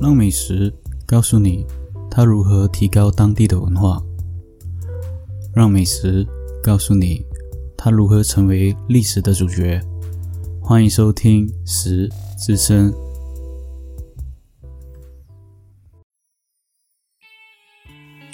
[0.00, 0.72] 让美食
[1.04, 1.66] 告诉你
[2.08, 4.00] 它如何提高当地的文化，
[5.52, 6.24] 让美食
[6.62, 7.26] 告诉你
[7.76, 9.80] 它如何成为历史的主角。
[10.62, 12.08] 欢迎收听《食
[12.38, 12.92] 之声》。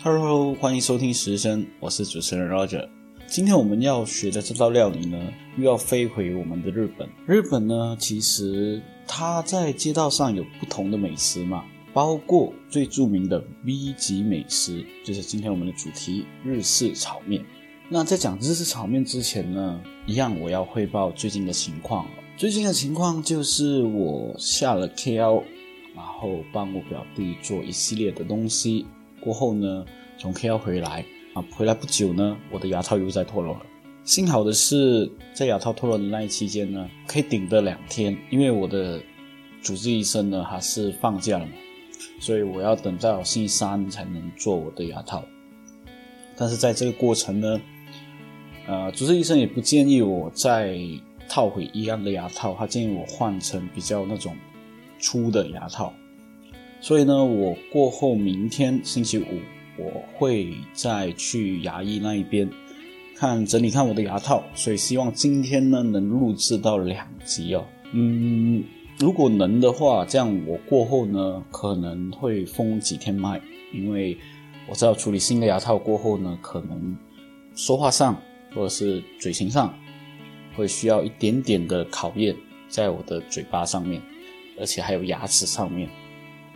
[0.03, 2.87] Hello，欢迎收听《食声》，我是主持人 Roger。
[3.35, 5.19] 今天我们要学的这道料理呢，
[5.59, 7.09] 又要飞回我们的日本。
[7.27, 17.45] 日本呢，其实它在街道上有不同的美食嘛，包括最著名的 V 级美食，就是今天我们的主题日式炒面。
[17.89, 22.07] 那在讲日式炒面之前呢，一样我要汇报最近的情况。
[22.37, 25.43] 最近的情况就是我下了 KL，
[25.97, 28.87] 然后帮我表弟做一系列的东西，
[29.21, 29.85] 过后呢，
[30.19, 31.05] 从 KL 回来。
[31.35, 33.61] 啊，回来不久呢，我的牙套又在脱落了。
[34.05, 39.03] 幸好的是，在牙套脱落的那一期间呢，可以顶得两天，因为我的
[39.61, 41.53] 主治医生呢还是放假了嘛，
[42.21, 45.25] 所以我要等到星期三才能做我的牙套。
[46.37, 47.61] 但是在这个过程呢，
[48.69, 50.79] 呃，主治医生也不建议我再
[51.29, 54.37] 套回一样的牙套，他建议我换成比较那种
[55.01, 55.93] 粗的牙套。
[56.81, 59.25] 所以呢，我过后明天星期五。
[59.77, 62.49] 我会再去牙医那一边
[63.17, 67.65] 看整理看我的牙套，所以希望今天呢能录制到两集哦。
[67.93, 68.65] 嗯，
[68.99, 73.41] 如果能的话，这样我过后呢可能会封几天麦，
[73.73, 74.17] 因为
[74.69, 76.97] 我知道处理新的牙套过后呢，可能
[77.55, 78.17] 说话上
[78.55, 79.73] 或者是嘴型上
[80.57, 82.35] 会需要一点点的考验，
[82.69, 84.01] 在我的嘴巴上面，
[84.59, 85.89] 而且还有牙齿上面。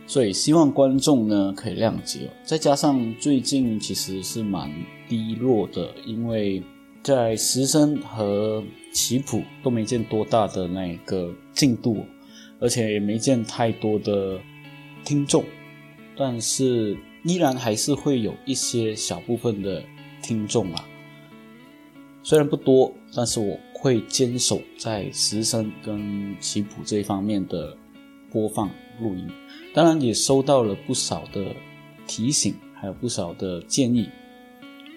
[0.08, 2.30] 所以希望观众呢可以谅解。
[2.42, 4.72] 再加上最近其实是蛮
[5.06, 6.62] 低落的，因为
[7.02, 12.06] 在实声和棋谱都没见多大的那个进度，
[12.58, 14.40] 而且也没见太多的
[15.04, 15.44] 听众，
[16.16, 19.82] 但是依然还是会有一些小部分的
[20.22, 20.84] 听众啊。
[22.22, 27.76] 虽然不多，但是我会坚守在实声跟棋谱这一方面的
[28.30, 28.70] 播放
[29.00, 29.28] 录音。
[29.74, 31.54] 当然也收到了不少的
[32.06, 34.08] 提醒，还有不少的建议。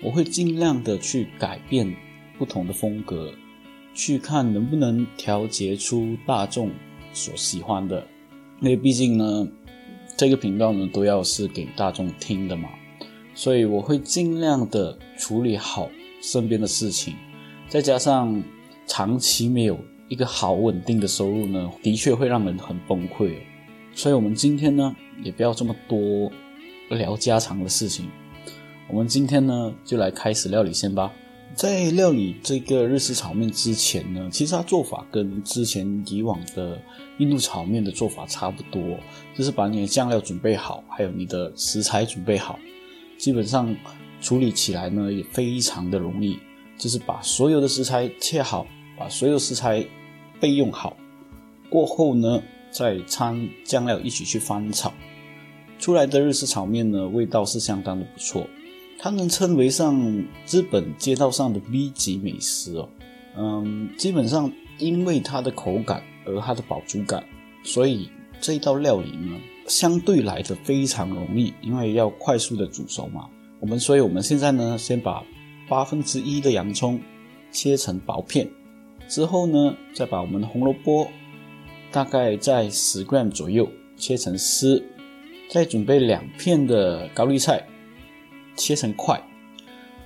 [0.03, 1.95] 我会尽量的去改变
[2.38, 3.31] 不同的风格，
[3.94, 6.72] 去看能不能调节出大众
[7.13, 8.07] 所喜欢的。
[8.61, 9.47] 因为毕竟呢，
[10.17, 12.69] 这个频道呢都要是给大众听的嘛，
[13.35, 15.90] 所以我会尽量的处理好
[16.22, 17.13] 身边的事情。
[17.67, 18.44] 再加上
[18.88, 19.78] 长期没有
[20.09, 23.34] 一个好稳定的收入呢，的确会让人很崩溃。
[23.94, 26.31] 所以，我们今天呢，也不要这么多
[26.90, 28.09] 聊家常的事情。
[28.88, 31.12] 我们今天呢，就来开始料理先吧。
[31.53, 36.81] 在料理这个日式炒面之前呢，其实它做法跟之前以往的
[37.18, 38.97] 印度炒面的做法差不多，
[39.35, 42.58] 就是把你的酱料准备好，还有你的食材准备好，
[43.18, 43.75] 基本上
[44.22, 46.40] 处理起来呢也非常的容易，
[46.78, 48.66] 就是把所有的食材切好，
[48.97, 49.85] 把所有食材
[50.40, 50.96] 备用好，
[51.69, 52.41] 过后呢。
[52.71, 54.91] 再掺酱料一起去翻炒，
[55.77, 58.47] 出来的日式炒面呢，味道是相当的不错。
[58.97, 59.99] 它能称为上
[60.47, 62.87] 日本街道上的 B 级美食哦。
[63.35, 67.23] 嗯，基本上因为它的口感而它的饱足感，
[67.63, 69.37] 所以这一道料理呢，
[69.67, 73.27] 相对来的非常容易，因为要快速的煮熟嘛。
[73.59, 75.23] 我们所以我们现在呢，先把
[75.67, 76.99] 八分之一的洋葱
[77.51, 78.47] 切成薄片，
[79.07, 81.07] 之后呢，再把我们的红萝卜。
[81.91, 84.81] 大概在十 gram 左右切成丝，
[85.50, 87.68] 再准备两片的高丽菜，
[88.56, 89.22] 切成块。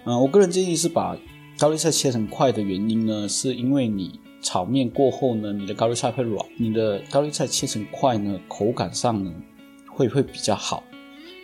[0.05, 1.15] 嗯，我个人建议是把
[1.59, 9.31] 高丽菜切成块的原因呢，是因为你炒面过后呢，你的高丽菜会软，你的高丽菜切成块呢，口感上呢
[9.87, 10.83] 会会比较好。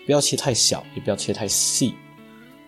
[0.06, 1.94] 不要切太小，也不要切太细。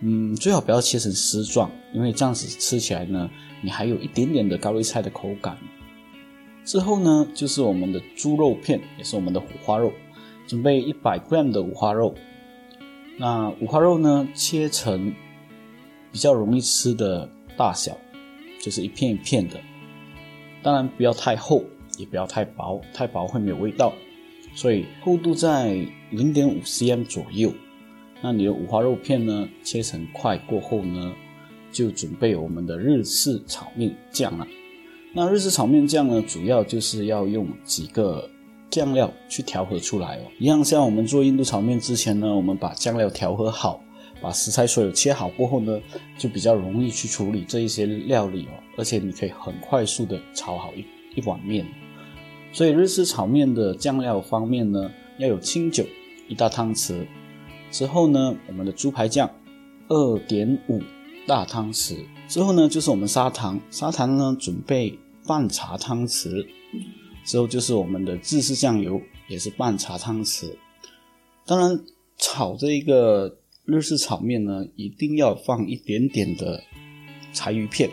[0.02, 3.30] 嗯，最好不要切成丝状，因为这样子吃起来呢，
[3.62, 5.58] 你还有一点点的高丽菜的口感。
[6.66, 9.92] 之后呢，就是我们的猪肉片，也是我们的五花肉，
[10.48, 12.16] 准备一百 gram 的五花肉。
[13.18, 15.14] 那五花肉呢，切成
[16.12, 17.98] 比较容易吃的大小，
[18.62, 19.60] 就是一片一片的。
[20.62, 21.64] 当然不要太厚，
[21.98, 23.94] 也不要太薄，太薄会没有味道。
[24.56, 27.52] 所以厚度在零点五 cm 左右。
[28.22, 31.14] 那你的五花肉片呢，切成块过后呢，
[31.72, 34.48] 就准备我们的日式炒面酱了。
[35.16, 38.28] 那日式炒面酱呢，主要就是要用几个
[38.72, 40.22] 酱料去调和出来哦。
[40.40, 43.80] 一样像我们做印度炒面之前呢，我们把酱料调和好，
[44.20, 45.80] 把食材所有切好过后呢，
[46.18, 48.58] 就比较容易去处理这一些料理哦。
[48.76, 50.84] 而且你可以很快速的炒好一
[51.16, 51.64] 一碗面。
[52.52, 54.90] 所以日式炒面的酱料方面呢，
[55.20, 55.86] 要有清酒
[56.28, 57.06] 一大汤匙。
[57.70, 59.30] 之后呢，我们的猪排酱
[59.90, 60.82] 二点五
[61.28, 61.98] 大汤匙。
[62.28, 66.46] 之后呢，就是我们砂糖，砂糖呢准备半茶汤匙。
[67.26, 70.56] 之后就是我们的芝士酱油，也是半茶汤匙。
[71.46, 71.80] 当然，
[72.18, 76.62] 炒这一个日式炒面呢，一定要放一点点的
[77.32, 77.90] 柴鱼片。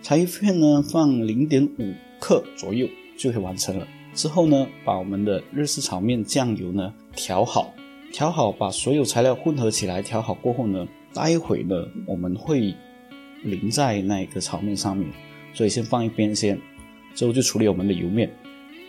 [0.00, 3.86] 柴鱼片呢，放零点五克左右就可以完成了。
[4.14, 7.72] 之后呢，把我们的日式炒面酱油呢调好，
[8.12, 11.74] 调好，把所有材料混合起来，调好过后呢，待会呢
[12.06, 12.74] 我们会
[13.42, 15.08] 淋在那个炒面上面，
[15.52, 16.58] 所以先放一边先。
[17.14, 18.34] 之后就处理我们的油面，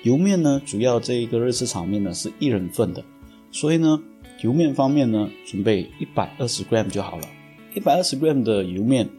[0.03, 3.03] 油面呢，主要这一个日式炒面呢是一人份的，
[3.51, 4.01] 所以呢，
[4.41, 7.27] 油面方面呢，准备一百二十 gram 就好了。
[7.73, 9.09] 一百二十 gram 的油面，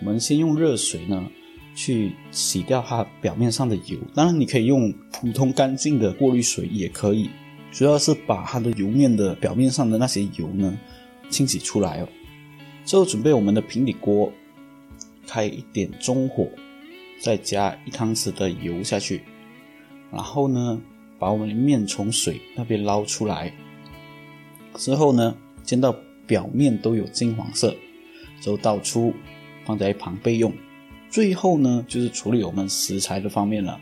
[0.00, 1.28] 我们先用热水呢。
[1.74, 7.30] 去洗掉它表面上的油，当然你可以用普通干净的过滤水也可以，
[7.70, 10.76] 主要是把它的油面的表面上的那些油呢
[11.30, 12.08] 清洗出来哦。
[12.84, 14.32] 之后准备我们的平底锅，
[15.24, 16.48] 开一点中火，
[17.20, 19.22] 再加一汤匙的油下去，
[20.12, 20.80] 然后呢
[21.18, 23.52] 把我们的面从水那边捞出来，
[24.76, 25.94] 之后呢煎到
[26.26, 27.74] 表面都有金黄色，
[28.40, 29.12] 之后倒出
[29.64, 30.52] 放在一旁备用。
[31.10, 33.80] 最后呢，就是处理我们食材的方面了。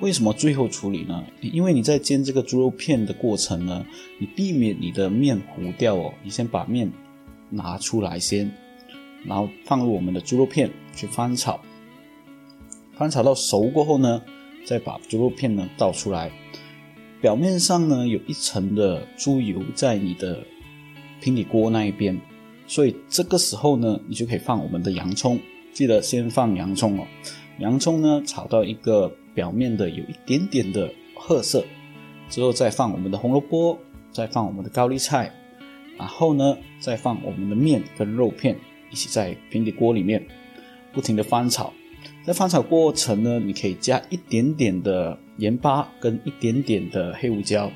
[0.00, 1.24] 为什么最后处理呢？
[1.40, 3.84] 因为你在煎这个猪肉片的过程呢，
[4.18, 6.14] 你避免你的面糊掉哦。
[6.22, 6.90] 你先把面
[7.50, 8.50] 拿出来先，
[9.24, 11.60] 然后放入我们的猪肉片去翻炒，
[12.98, 14.20] 翻炒到熟过后呢，
[14.64, 16.32] 再把猪肉片呢倒出来。
[17.20, 20.44] 表面上呢有一层的猪油在你的
[21.20, 22.20] 平底锅那一边，
[22.66, 25.38] 所以这个时候呢，你就可以放我们的洋葱。
[25.72, 27.06] 记得先放洋葱哦，
[27.58, 31.64] 洋葱呢炒到一个表面的有一点点的褐色
[32.28, 33.78] 之后，再放我们的红萝卜，
[34.10, 35.32] 再放我们的高丽菜，
[35.96, 38.56] 然后呢再放我们的面跟肉片
[38.90, 40.26] 一起在平底锅里面
[40.92, 41.72] 不停的翻炒。
[42.28, 47.72] 在翻炒过程呢，你可以加一点点的盐巴跟一点点的黑胡椒，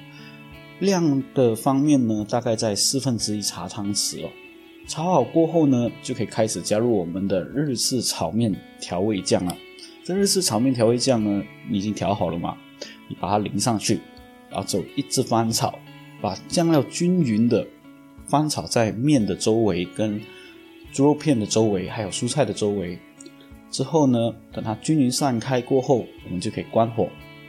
[0.78, 4.28] 量的方面呢大概在四分之一茶汤匙哦。
[4.86, 9.56] 炒好过后呢，就可以开始加入我们的日式炒面调味酱了。
[10.04, 12.54] 这日式炒面调味酱呢，已经调好了嘛？
[13.08, 14.00] 你把它淋上去，
[14.50, 15.78] 然后就一直翻炒，
[16.20, 17.66] 把酱料均匀的
[18.26, 20.20] 翻炒在面的周围、跟
[20.92, 22.98] 猪肉片的周围，还有蔬菜的周围。
[23.72, 27.08] 之后呢，等它均匀散开过后，我们就可以关火。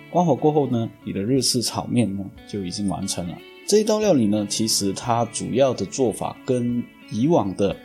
[0.10, 3.38] 关火过后呢，你的日式炒面呢就已经完成了。
[3.68, 7.76] 这一道料理呢，其实它主要的做法跟以往的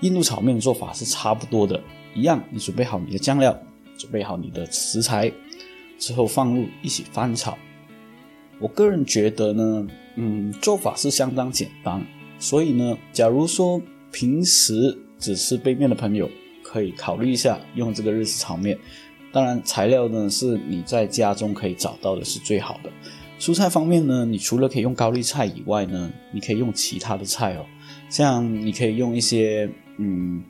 [0.00, 1.82] 印度炒面的做法是差不多的，
[2.14, 2.42] 一样。
[2.50, 3.58] 你准备好你的酱料，
[3.98, 5.30] 准备好你的食材
[5.98, 7.56] 之后放入一起翻炒。
[8.60, 9.86] 我个人觉得呢，
[10.16, 12.04] 嗯，做法是相当简单。
[12.38, 13.80] 所以呢，假如说
[14.12, 16.28] 平时只吃杯面的朋友，
[16.74, 18.76] 可以考虑一下用这个日式炒面。
[19.30, 22.90] 当然，材料呢是你在家中可以找到的是最好的。
[23.38, 27.64] 蔬菜方面呢，你除了可以用高丽菜以外呢，你可以用其他的菜哦。
[28.08, 30.42] 像你可以用一些嗯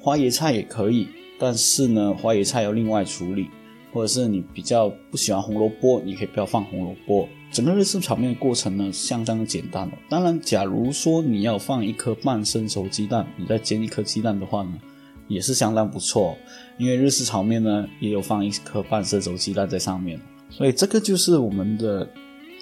[0.00, 1.06] 花椰菜也可以，
[1.38, 3.48] 但是呢花椰菜要另外处理，
[3.92, 7.28] 或者是你比较不喜欢红萝卜，你可以不要放红萝卜。
[7.52, 9.92] 整个日式炒面的过程呢相当简单哦。
[10.08, 14.78] 当然，假如说你要放一颗半生熟鸡蛋，你再煎一颗鸡蛋的话呢，
[15.30, 16.36] 也是相当不错。
[16.76, 20.20] 因为日式炒面呢也有放一颗半生熟鸡蛋在上面，
[20.50, 22.06] 所以这个就是我们的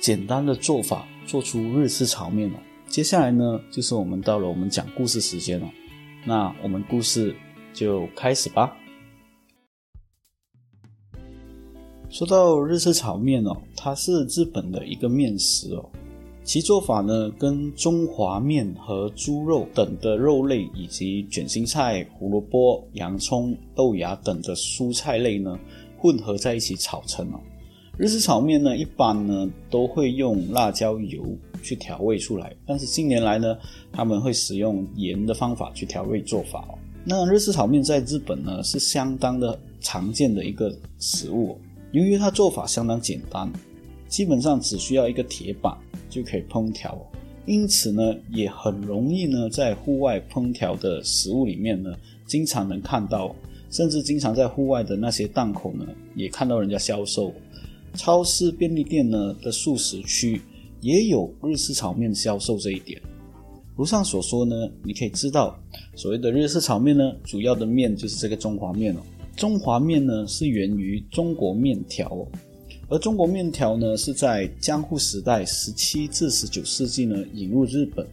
[0.00, 2.58] 简单的做法，做出日式炒面了。
[2.86, 5.68] 接下来呢，就是我们到了我们讲故事时间了。
[6.24, 7.34] 那我们故事
[7.72, 8.76] 就开始吧。
[12.10, 15.90] 说到日式炒面哦，它是日本的一个面食哦，
[16.48, 25.60] 其做法呢跟中华面和猪肉等的肉类，以及卷心菜、胡萝卜、洋葱、豆芽等的蔬菜类呢
[25.98, 27.40] 混合在一起炒成哦。
[27.98, 31.22] 日式炒面呢，一般呢都会用辣椒油。
[31.60, 33.58] 去调味出来，但是近年来呢，
[33.92, 36.78] 他们会使用盐的方法去调味做法哦。
[37.04, 41.58] 那日式炒面在日本呢是相当的常见的一个食物，
[41.90, 43.52] 由于它做法相当简单，
[44.06, 45.76] 基本上只需要一个铁板
[46.08, 46.98] 就可以烹调，
[47.46, 51.94] 因此呢也很容易呢在户外烹调的食物里面呢
[52.26, 53.34] 经常能看到，
[53.70, 57.32] 甚至经常在户外的那些档口呢也看到人家销售，
[57.94, 60.40] 超市、便利店呢的素食区。
[60.80, 63.02] 也有日式炒面销售这一点。
[63.74, 65.58] 如上所说呢，你可以知道，
[65.96, 69.00] 所谓的日式炒面呢，主要的面就是这个中华面哦。
[69.34, 72.24] 中华面呢是源于中国面条，
[72.90, 78.06] 而中国面条呢，是在江户时代十七至十九世纪呢引入日本。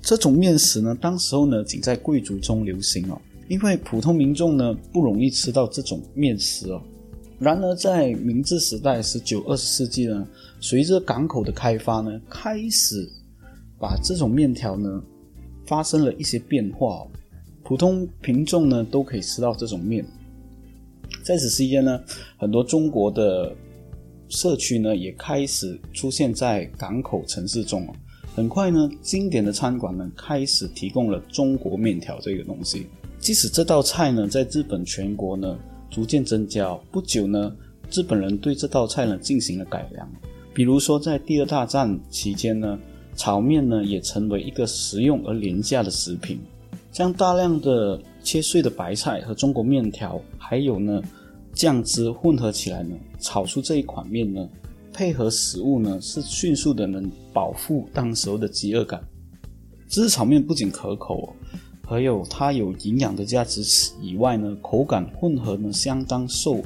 [0.00, 6.80] 这种面食呢，当时候呢仅在贵族中流行哦，因为普通民众呢不容易吃到这种面食哦。
[7.40, 10.26] 然而在明治时代十九二十世纪呢，
[10.60, 13.08] 随着港口的开发呢，开始
[13.80, 15.02] 把这种面条呢
[15.66, 17.08] 发生了一些变化哦，
[17.64, 20.04] 普通民众呢都可以吃到这种面。
[21.24, 22.00] 在此期间呢，
[22.36, 23.54] 很多中国的
[24.28, 27.92] 社区呢也开始出现在港口城市中哦。
[28.34, 32.86] 很快呢，经典的餐馆呢开始提供了中国面条这个东西。
[33.18, 35.58] 即使这道菜呢在日本全国呢
[35.90, 37.52] 逐渐增加，不久呢，
[37.90, 40.08] 日本人对这道菜呢进行了改良。
[40.54, 42.78] 比如说在第二大战期间呢，
[43.16, 46.38] 炒面呢也成为一个实用而廉价的食品。
[46.90, 51.00] 将大量的切碎的白菜和中国面条，还有呢
[51.58, 54.48] 酱汁混合起来呢，炒出这一款面呢。
[54.92, 59.02] 配合食物呢，是迅速的能饱腹当时候的饥饿感。
[59.88, 61.34] 芝士炒面不仅可口，
[61.84, 63.60] 还有它有营养的价值
[64.00, 66.62] 以外呢，口感混合呢，相当受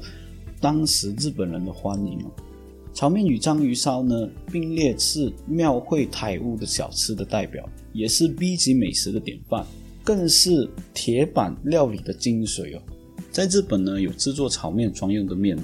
[0.60, 2.30] 当时日本人的欢迎哦
[2.92, 9.64] 炒面与章鱼烧呢并列是庙会台屋的小吃的代表，也是 B 级美食的典范，
[10.04, 12.82] 更是铁板料理的精髓哦。
[13.32, 15.62] 在日本呢，有制作炒面专用的面哦。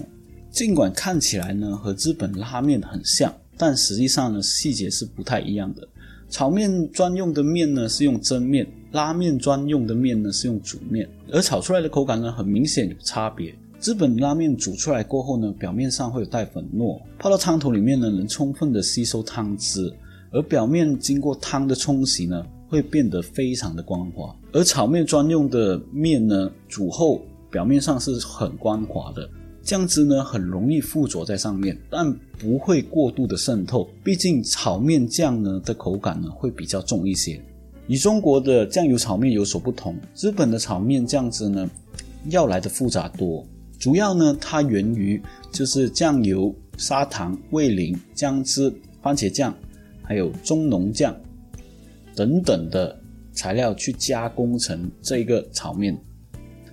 [0.50, 5.87] 尽管看起来呢和日本拉面很像，但实际上呢细节是不太一样的。
[6.30, 13.54] 炒面专用的面呢是用蒸面，拉面专用的面呢是用煮面，而炒出来的口感呢很明显有差别。
[13.82, 19.92] 日本拉面煮出来过后呢，表面上会有带粉末，泡到汤头里面呢能充分的吸收汤汁，
[20.32, 24.34] 而表面经过汤的冲洗呢会变得非常的光滑。
[24.52, 29.28] 而炒面专用的面呢煮后表面上是很光滑的。
[29.62, 33.87] 酱汁呢很容易附着在上面，但不会过度的渗透。
[34.02, 37.38] 毕竟炒面酱呢的口感呢会比较重一些。
[37.87, 41.69] 与中国的酱油炒面有所不同，日本的炒面酱汁呢
[42.31, 43.47] 要来的复杂多。
[43.78, 45.21] 主要呢它源于
[45.52, 49.55] 就是酱油、砂糖、味淋、姜汁、番茄酱，
[50.02, 51.14] 还有中浓酱
[52.14, 52.99] 等等的
[53.33, 55.99] 材料去加工成这个炒面。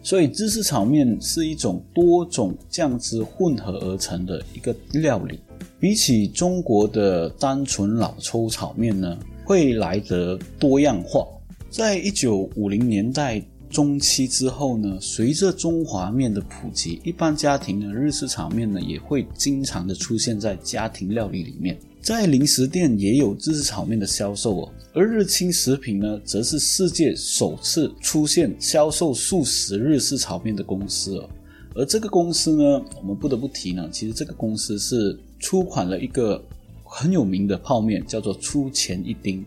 [0.06, 5.40] 所以芝士炒面是一种多种酱汁混合而成的一个料理，
[5.80, 11.26] 比起中国的单纯老抽炒面呢，会来得多样化。
[11.72, 21.76] 在一九五零年代中期之后呢，随着中华面的普及，一般家庭呢日式炒面呢也会经常的出现在家庭料理里面。
[22.06, 31.28] 在零食店也有日式炒面的销售哦，而日清食品呢，则是世界首次出现销售素食日式炒面的公司哦。
[31.74, 36.40] 而这个公司呢，我们不得不提呢，其实这个公司是出款了一个
[36.84, 39.44] 很有名的泡面，叫做出前一丁。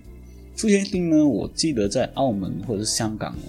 [0.57, 3.43] 出前一丁呢，我记得在澳门或者是香港呢。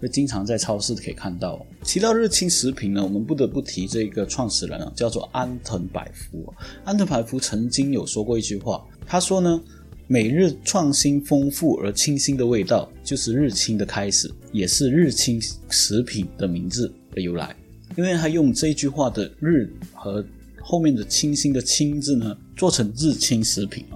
[0.00, 1.64] 会经常在超市可以看到。
[1.82, 6.52] 提到日清食品呢，我们不得不提这个创始人啊，叫做安藤百福。
[6.84, 9.60] 安藤百福曾经有说过一句话，他说呢，
[10.06, 17.54] 每日创新、丰富而清新的味道，就是日清的开始，也是日清食品的名字的由来。
[17.96, 20.22] 因为他用这句话的“日”和
[20.60, 23.86] 后面的“清新”的“清”字呢，做成日清食品，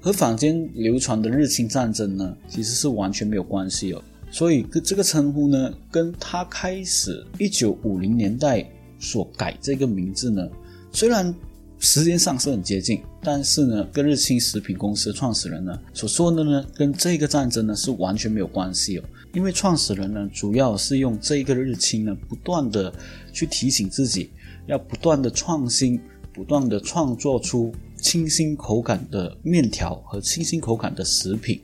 [0.00, 4.02] 和坊间流传的日清战争呢，其实是完全没有关系哦。
[4.30, 8.68] 所以，这个称呼呢，跟他开始一九五零年代
[8.98, 10.46] 所改这个名字呢，
[10.92, 11.34] 虽然
[11.78, 19.04] 时间上是很接近，但是呢，跟日清食品公司创始人呢所说的呢，跟这个战争呢是完全没有关系哦。
[19.32, 22.92] 因为创始人呢，主要是用这个日清呢，不断的
[23.32, 24.30] 去提醒自己，
[24.66, 26.00] 要不断的创新，
[26.34, 31.60] 不断的创作出清新口感的面条和清新口感的食品，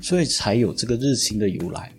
[0.00, 1.90] 所以才有这个日清的由来。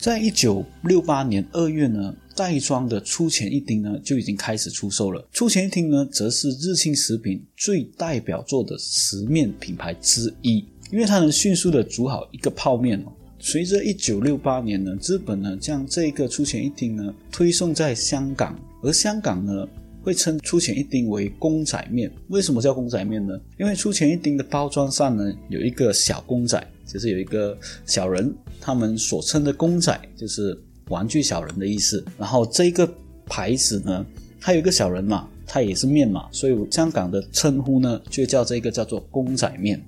[0.00, 5.22] 在一九六八年二月呢，袋装的出前一丁呢就已经开始出售了。
[5.30, 13.12] 出前一丁呢，则是日清食品最代表作的食面品牌之一，因为它能迅速的煮好一个泡面哦。
[13.38, 19.68] 随着一九六八年呢，日本呢将这个出前一丁呢推送在香港，而香港呢
[20.02, 22.10] 会称出前一丁为公仔面。
[22.28, 23.38] 为什么叫公仔面呢？
[23.58, 26.62] 因为出前一丁的包装上呢有一个小公仔。
[26.92, 32.04] 就是有一个小人，他们所称的公仔就是玩具小人的意思。
[32.18, 32.92] 然后这个
[33.26, 34.04] 牌子呢，
[34.40, 39.80] 它有一个小人嘛，它也是面嘛，所以香港的称呼呢就叫这个叫做公仔面。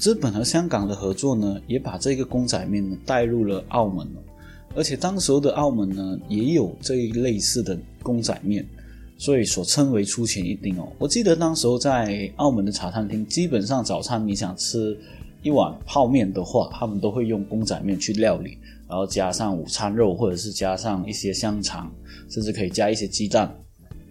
[0.00, 4.22] 日本和香港的合作呢，也把这个公仔面呢带入了澳门了。
[4.74, 8.66] 而且当时候的澳门呢，也有这一类似的公仔面。
[9.16, 10.92] 所以所称为出钱一丁哦。
[10.98, 14.98] 我记得当时候在澳门的茶餐厅，基本上早餐你想吃
[15.42, 21.92] 一碗泡面的话，他们都会用公仔面去料理，然后加上午餐肉，或者是加上一些香肠，
[22.28, 23.54] 甚至可以加一些鸡蛋，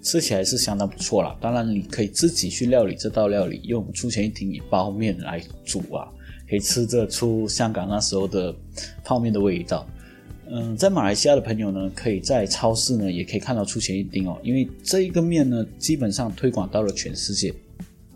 [0.01, 1.35] 吃起来是相当不错啦。
[1.41, 6.07] 当然，你可以自己去料理这道料理，用出钱一丁以包面来煮啊，
[6.49, 8.55] 可以吃得出香港那时候的
[9.03, 9.85] 泡面的味道。
[10.49, 17.53] 嗯，在马来西亚的朋友呢，可以在超市呢也可以看到出前一丁哦，因为这一个面呢，基本上推广到了全世界。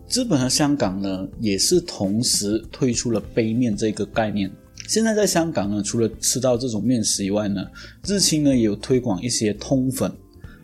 [0.09, 4.51] 日本和香港呢，也是同时推出了杯面这个概念。
[4.87, 7.65] 现在在香港呢，除了吃到这种面食以外呢，
[8.05, 10.11] 日清呢也有推广一些通粉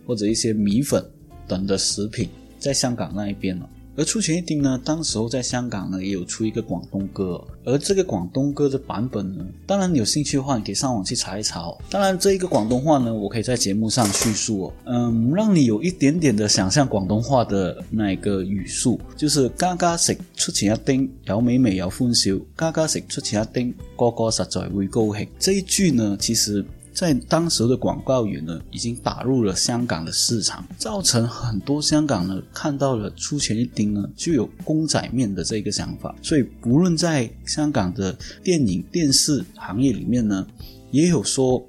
[0.05, 1.03] 或者一些米粉
[1.47, 2.29] 等的食品，
[2.59, 3.67] 在香港那一边呢。
[3.95, 11.77] 而出钱一丁呢，当时候在香港呢也有出一个广东歌，而这个广东歌的版本呢，当然有兴趣的话，你可以上网去查一查哦。
[11.89, 25.27] 当然，这一个广东话呢，我可以在节目上叙述哦，嗯，让你有一点点的想象广东话的那一个语速，就是家家食出钱一丁，有美美有欢笑，家家食出钱一丁，个个实在会高兴。
[25.37, 26.65] 这一句呢，其实。
[26.93, 40.45] 在当时的广告语呢，已经打入了香港的市场，造成很多香港呢看到了出钱一丁呢就有公仔面的这个想法，所以不论在香港的电影电视行业里面呢，
[40.91, 41.65] 也有说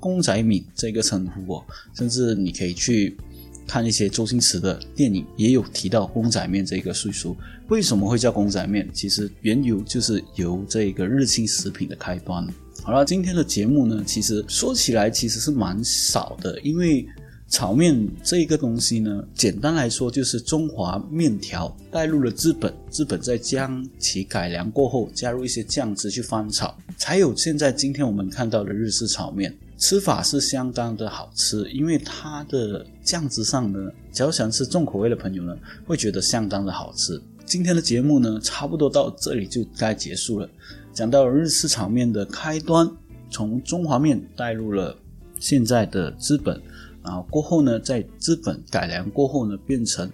[0.00, 1.64] 公仔米这个称呼哦，
[1.94, 3.16] 甚至你可以去
[3.66, 7.36] 看一些周星驰的电影，也有提到公仔面这个岁数。
[7.68, 8.88] 为什么会叫公仔面？
[8.92, 12.46] 其实缘由就是由这个日清食品的开端。
[12.82, 17.06] 好了，今天的节目呢，其实说起来其实是蛮少的，因为
[17.48, 29.54] 炒面这一个东西呢，简单来说就是中华面条带入了资本，资本再将其改良过后，加入一些酱汁去翻炒，才有现在今天我们看到的日式炒面。
[29.82, 37.20] 吃法是相当的好吃，因为它的酱汁上呢，只要喜欢吃重口味的朋友呢，会觉得相当的好吃。
[37.44, 40.48] 今天的节目呢，差不多到这里就该结束了。
[40.92, 42.88] 讲到日式炒面的开端，
[43.28, 44.96] 从中华面带入了
[45.40, 46.62] 现在的资本，
[47.02, 50.08] 然后过后呢，在资本改良过后呢，变成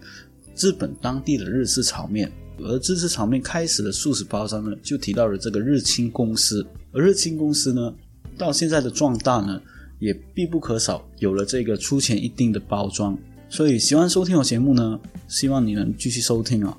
[0.56, 2.32] 日本当地的日式炒面。
[2.60, 6.66] 而日式炒面开始的素食包装呢，就提到了这个日清公司。
[6.90, 7.94] 而日清公司呢，
[8.38, 9.60] 到现在的壮大呢，
[9.98, 13.18] 也必不可少有了这个出钱一定的包装。
[13.50, 16.78] 所以喜欢收听我节目呢，希望你能继续收听啊！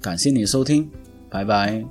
[0.00, 0.88] 感谢你的收听，
[1.30, 1.84] 拜拜。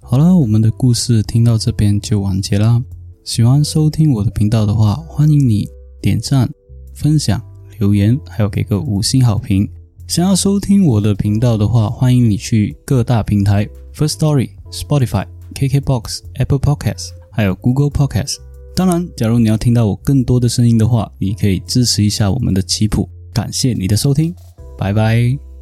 [0.00, 2.82] 好了，我们的故事听到这边就完结啦。
[3.24, 5.66] 喜欢收听我的频道的话，欢迎你
[6.00, 6.48] 点赞、
[6.94, 7.42] 分享、
[7.78, 9.68] 留言，还有给个五星好评。
[10.06, 18.36] 想要收听我的频道的话，欢迎你去各大平台：First Story、Spotify、KKBox、Apple Podcasts，还有 Google Podcasts。
[18.76, 23.08] 当然，假如你要听到我更多的声音的话，你可以支持一下我们的棋谱。
[23.32, 24.34] 感谢你的收听，
[24.76, 25.53] 拜拜。